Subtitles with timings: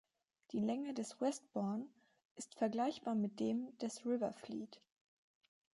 [0.51, 1.85] Die Länge des Westbourne
[2.33, 4.81] ist vergleichbar mit dem des River Fleet.